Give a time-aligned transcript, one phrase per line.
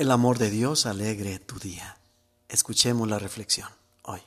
[0.00, 1.98] El amor de Dios alegre tu día.
[2.48, 3.68] Escuchemos la reflexión
[4.04, 4.20] hoy.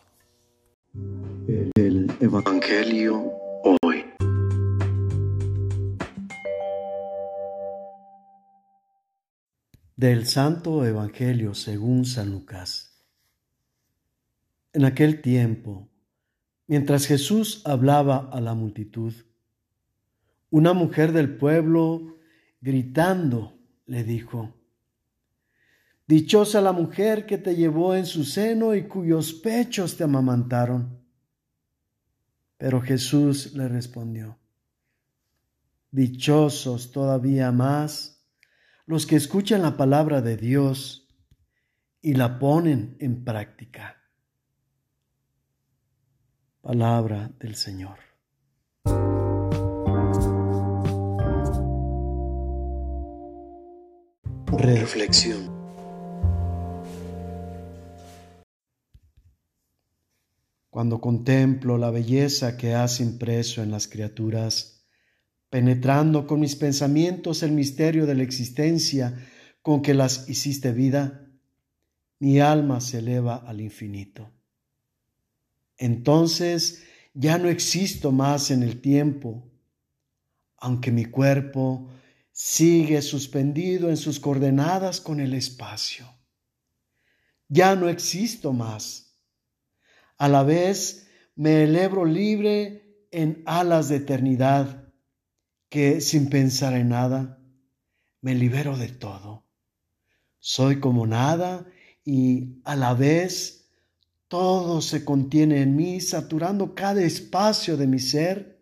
[1.74, 3.34] El Evangelio
[3.82, 4.06] hoy.
[9.96, 13.04] Del Santo Evangelio según San Lucas.
[14.74, 15.90] En aquel tiempo,
[16.68, 19.12] mientras Jesús hablaba a la multitud,
[20.52, 22.20] una mujer del pueblo,
[22.62, 24.54] gritando, le dijo,
[26.06, 31.02] Dichosa la mujer que te llevó en su seno y cuyos pechos te amamantaron.
[32.58, 34.38] Pero Jesús le respondió,
[35.92, 38.26] Dichosos todavía más
[38.86, 41.08] los que escuchan la palabra de Dios
[42.02, 44.02] y la ponen en práctica.
[46.62, 47.98] Palabra del Señor.
[54.48, 55.53] Reflexión.
[60.74, 64.88] Cuando contemplo la belleza que has impreso en las criaturas,
[65.52, 69.16] penetrando con mis pensamientos el misterio de la existencia
[69.62, 71.30] con que las hiciste vida,
[72.18, 74.32] mi alma se eleva al infinito.
[75.78, 76.82] Entonces
[77.14, 79.48] ya no existo más en el tiempo,
[80.58, 81.88] aunque mi cuerpo
[82.32, 86.08] sigue suspendido en sus coordenadas con el espacio.
[87.48, 89.13] Ya no existo más.
[90.24, 94.88] A la vez me elebro libre en alas de eternidad
[95.68, 97.40] que sin pensar en nada
[98.22, 99.44] me libero de todo.
[100.40, 101.66] Soy como nada
[102.06, 103.70] y a la vez
[104.30, 108.62] todo se contiene en mí, saturando cada espacio de mi ser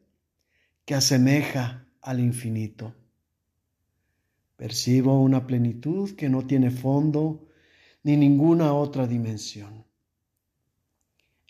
[0.83, 2.95] que asemeja al infinito.
[4.55, 7.47] Percibo una plenitud que no tiene fondo
[8.01, 9.90] ni ninguna otra dimensión.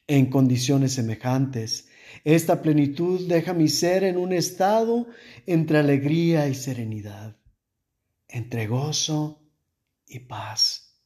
[0.07, 1.87] En condiciones semejantes,
[2.23, 5.07] esta plenitud deja mi ser en un estado
[5.45, 7.37] entre alegría y serenidad,
[8.27, 9.41] entre gozo
[10.07, 10.97] y paz.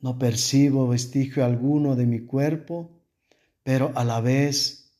[0.00, 3.02] No percibo vestigio alguno de mi cuerpo,
[3.62, 4.92] pero a la vez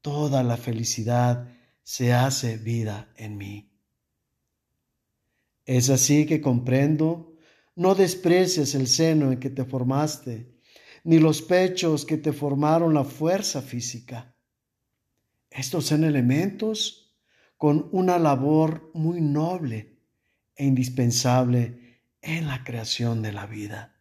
[0.00, 1.48] toda la felicidad
[1.82, 3.70] se hace vida en mí.
[5.64, 7.36] Es así que comprendo,
[7.74, 10.55] no desprecies el seno en que te formaste,
[11.06, 14.34] ni los pechos que te formaron la fuerza física.
[15.48, 17.16] Estos son elementos
[17.56, 20.00] con una labor muy noble
[20.56, 23.94] e indispensable en la creación de la vida.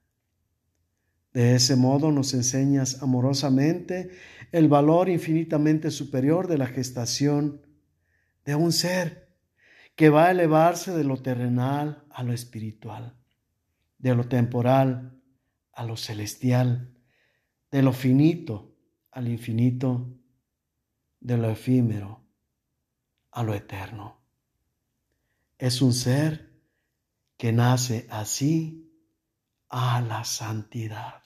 [1.32, 4.10] De ese modo nos enseñas amorosamente
[4.52, 7.62] el valor infinitamente superior de la gestación
[8.46, 9.38] de un ser
[9.96, 13.16] que va a elevarse de lo terrenal a lo espiritual,
[14.00, 15.22] de lo temporal
[15.72, 16.95] a lo celestial,
[17.76, 18.74] de lo finito
[19.12, 20.08] al infinito,
[21.20, 22.24] de lo efímero
[23.32, 24.18] a lo eterno.
[25.58, 26.54] Es un ser
[27.36, 28.90] que nace así
[29.68, 31.22] a la santidad.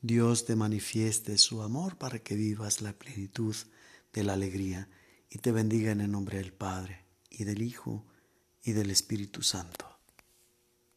[0.00, 3.54] Dios te manifieste su amor para que vivas la plenitud
[4.14, 4.88] de la alegría
[5.30, 8.04] y te bendiga en el nombre del Padre y del Hijo
[8.62, 9.89] y del Espíritu Santo.